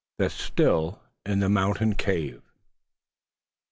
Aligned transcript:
THE 0.17 0.31
"STILL" 0.31 0.99
IN 1.27 1.41
THE 1.41 1.47
MOUNTAIN 1.49 1.93
CAVE. 1.93 2.41